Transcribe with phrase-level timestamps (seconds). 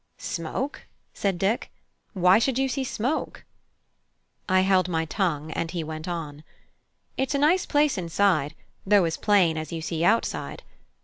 [0.17, 1.71] "Smoke?" said Dick;
[2.13, 3.45] "why should you see smoke?"
[4.49, 6.43] I held my tongue, and he went on:
[7.17, 10.63] "It's a nice place inside, though as plain as you see outside.